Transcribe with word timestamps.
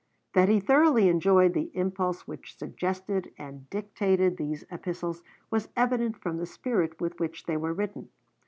That 0.33 0.49
he 0.49 0.59
thoroughly 0.59 1.09
enjoyed 1.09 1.53
the 1.53 1.69
impulse 1.75 2.27
which 2.27 2.57
suggested 2.57 3.31
and 3.37 3.69
dictated 3.69 4.35
these 4.37 4.65
Epistles 4.71 5.21
was 5.51 5.69
evident 5.77 6.17
from 6.19 6.37
the 6.37 6.47
spirit 6.47 6.99
with 6.99 7.19
which 7.19 7.45
they 7.45 7.55
were 7.55 7.71
written. 7.73 8.09